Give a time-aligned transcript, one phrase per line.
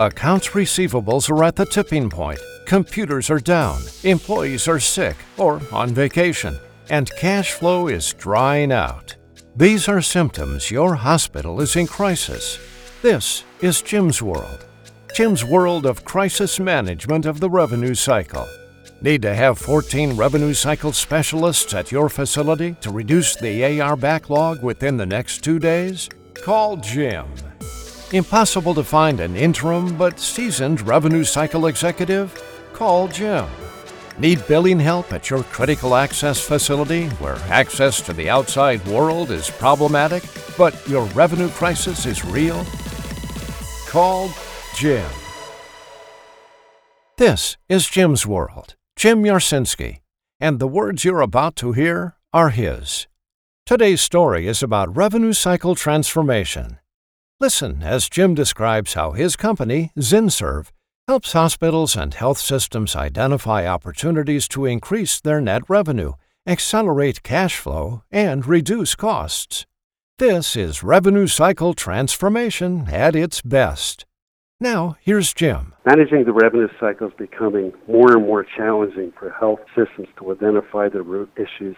[0.00, 5.90] Accounts receivables are at the tipping point, computers are down, employees are sick or on
[5.90, 6.56] vacation,
[6.88, 9.16] and cash flow is drying out.
[9.56, 12.60] These are symptoms your hospital is in crisis.
[13.02, 14.66] This is Jim's World.
[15.16, 18.46] Jim's World of Crisis Management of the Revenue Cycle.
[19.02, 24.62] Need to have 14 revenue cycle specialists at your facility to reduce the AR backlog
[24.62, 26.08] within the next two days?
[26.34, 27.26] Call Jim.
[28.12, 32.32] Impossible to find an interim but seasoned revenue cycle executive?
[32.72, 33.44] Call Jim.
[34.18, 39.50] Need billing help at your critical access facility where access to the outside world is
[39.50, 40.24] problematic,
[40.56, 42.64] but your revenue crisis is real?
[43.86, 44.30] Call
[44.74, 45.10] Jim.
[47.18, 49.98] This is Jim's World, Jim Yarsinski,
[50.40, 53.06] and the words you're about to hear are his.
[53.66, 56.78] Today's story is about revenue cycle transformation.
[57.40, 60.72] Listen as Jim describes how his company, ZinServ,
[61.06, 66.14] helps hospitals and health systems identify opportunities to increase their net revenue,
[66.48, 69.66] accelerate cash flow, and reduce costs.
[70.18, 74.04] This is revenue cycle transformation at its best.
[74.58, 75.74] Now, here's Jim.
[75.86, 80.88] Managing the revenue cycle is becoming more and more challenging for health systems to identify
[80.88, 81.76] the root issues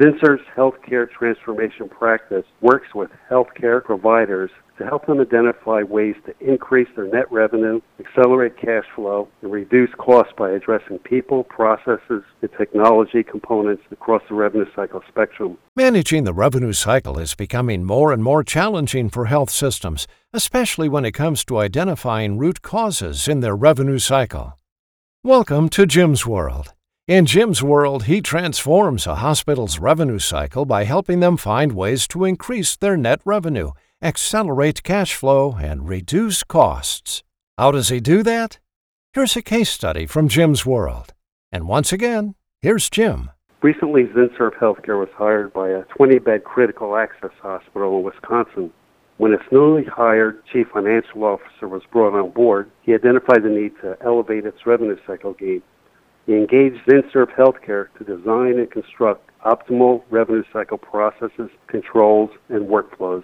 [0.00, 6.88] ZinServ's healthcare transformation practice works with healthcare providers to help them identify ways to increase
[6.94, 13.22] their net revenue, accelerate cash flow, and reduce costs by addressing people, processes, and technology
[13.22, 15.56] components across the revenue cycle spectrum.
[15.74, 21.06] Managing the revenue cycle is becoming more and more challenging for health systems, especially when
[21.06, 24.58] it comes to identifying root causes in their revenue cycle.
[25.24, 26.74] Welcome to Jim's World.
[27.08, 32.24] In Jim's world, he transforms a hospital's revenue cycle by helping them find ways to
[32.24, 33.70] increase their net revenue,
[34.02, 37.22] accelerate cash flow, and reduce costs.
[37.56, 38.58] How does he do that?
[39.12, 41.14] Here's a case study from Jim's world.
[41.52, 43.30] And once again, here's Jim.
[43.62, 48.72] Recently, ZinServ Healthcare was hired by a 20 bed critical access hospital in Wisconsin.
[49.18, 53.74] When its newly hired chief financial officer was brought on board, he identified the need
[53.82, 55.62] to elevate its revenue cycle game
[56.26, 63.22] he engaged ZinServ Healthcare to design and construct optimal revenue cycle processes, controls, and workflows.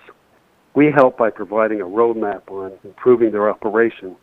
[0.74, 4.16] We help by providing a roadmap on improving their operation.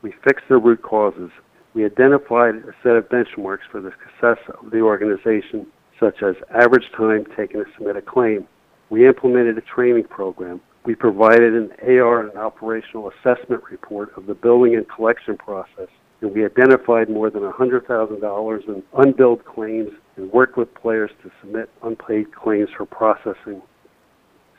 [0.00, 1.30] We fix their root causes.
[1.74, 5.66] We identified a set of benchmarks for the success of the organization,
[6.00, 8.48] such as average time taken to submit a claim.
[8.88, 10.60] We implemented a training program.
[10.84, 15.88] We provided an AR and operational assessment report of the billing and collection process
[16.22, 21.68] and we identified more than $100,000 in unbilled claims and worked with payers to submit
[21.82, 23.60] unpaid claims for processing.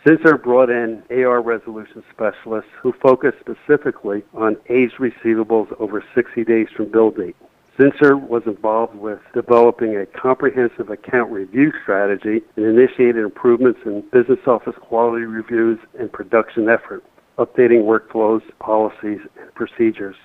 [0.05, 6.67] ZinServ brought in AR resolution specialists who focused specifically on aged receivables over 60 days
[6.75, 7.37] from bill date.
[7.79, 14.39] ZinServ was involved with developing a comprehensive account review strategy and initiated improvements in business
[14.45, 17.03] office quality reviews and production effort,
[17.37, 20.17] updating workflows, policies, and procedures.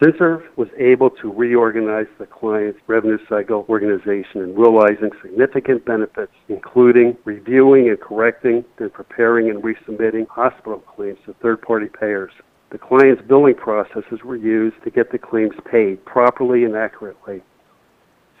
[0.00, 7.18] ZinServ was able to reorganize the client's revenue cycle organization and realizing significant benefits, including
[7.26, 12.32] reviewing and correcting, then preparing and resubmitting hospital claims to third-party payers.
[12.70, 17.42] The client's billing processes were used to get the claims paid properly and accurately.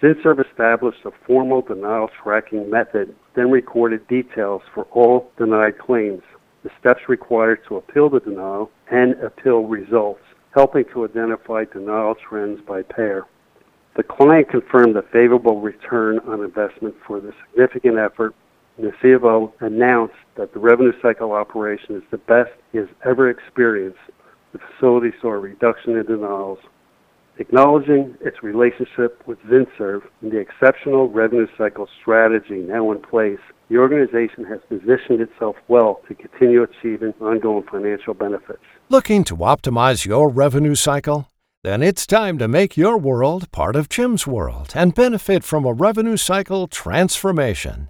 [0.00, 6.22] ZinServ established a formal denial tracking method, then recorded details for all denied claims,
[6.62, 10.22] the steps required to appeal the denial, and appeal results
[10.54, 13.24] helping to identify denial trends by payer.
[13.96, 18.34] The client confirmed a favorable return on investment for the significant effort,
[18.76, 23.28] and the CFO announced that the revenue cycle operation is the best he has ever
[23.28, 23.98] experienced.
[24.52, 26.58] The facility saw a reduction in denials
[27.40, 33.40] Acknowledging its relationship with ZinServ and the exceptional revenue cycle strategy now in place,
[33.70, 38.60] the organization has positioned itself well to continue achieving ongoing financial benefits.
[38.90, 41.28] Looking to optimize your revenue cycle?
[41.64, 45.72] Then it's time to make your world part of Jim's world and benefit from a
[45.72, 47.88] revenue cycle transformation.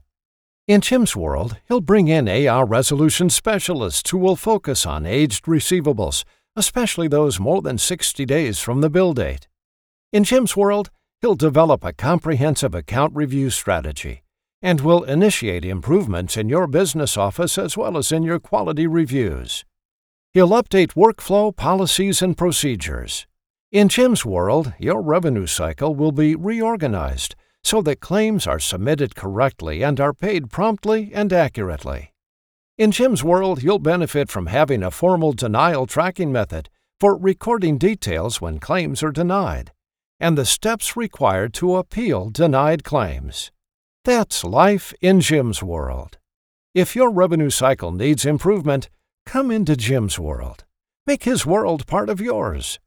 [0.68, 6.24] In Jim's world, he'll bring in AR resolution specialists who will focus on aged receivables
[6.56, 9.48] especially those more than 60 days from the bill date.
[10.12, 10.90] In Jim's world,
[11.20, 14.22] he'll develop a comprehensive account review strategy
[14.62, 19.64] and will initiate improvements in your business office as well as in your quality reviews.
[20.32, 23.26] He'll update workflow policies and procedures.
[23.72, 29.82] In Jim's world, your revenue cycle will be reorganized so that claims are submitted correctly
[29.82, 32.12] and are paid promptly and accurately.
[32.78, 38.40] In Jim's world, you'll benefit from having a formal denial tracking method, for recording details
[38.40, 39.72] when claims are denied,
[40.18, 43.50] and the steps required to appeal denied claims.
[44.06, 46.16] That's life in Jim's world.
[46.74, 48.88] If your revenue cycle needs improvement,
[49.26, 50.64] come into Jim's world.
[51.06, 52.78] Make his world part of yours.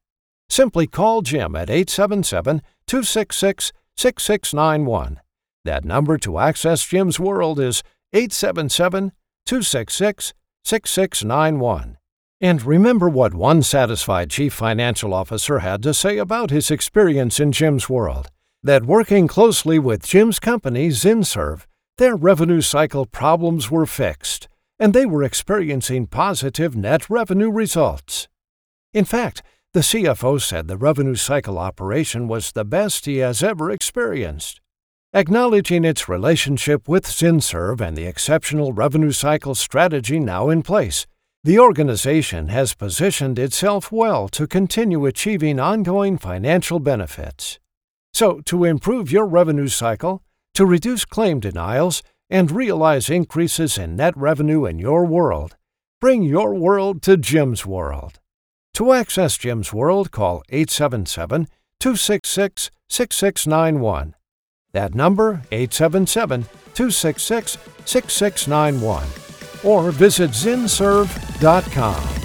[0.49, 5.19] Simply call Jim at 877 266 6691.
[5.63, 7.83] That number to access Jim's world is
[8.13, 9.11] 877
[9.45, 10.33] 266
[10.63, 11.97] 6691.
[12.41, 17.51] And remember what one satisfied chief financial officer had to say about his experience in
[17.51, 18.31] Jim's world
[18.63, 21.65] that working closely with Jim's company, ZinServ,
[21.97, 24.47] their revenue cycle problems were fixed,
[24.79, 28.29] and they were experiencing positive net revenue results.
[28.93, 29.43] In fact,
[29.73, 34.61] the CFO said the revenue cycle operation was the best he has ever experienced.
[35.13, 41.05] Acknowledging its relationship with ZinServ and the exceptional revenue cycle strategy now in place,
[41.43, 47.59] the organization has positioned itself well to continue achieving ongoing financial benefits.
[48.13, 50.21] So, to improve your revenue cycle,
[50.53, 55.55] to reduce claim denials, and realize increases in net revenue in your world,
[55.99, 58.19] bring your world to Jim's World.
[58.75, 61.47] To access Jim's World, call 877
[61.79, 64.15] 266 6691.
[64.71, 66.43] That number, 877
[66.73, 69.03] 266 6691.
[69.63, 72.22] Or visit zinserv.com.